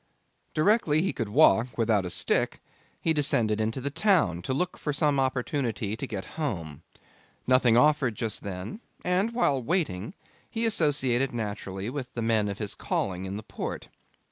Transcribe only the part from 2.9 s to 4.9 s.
he descended into the town to look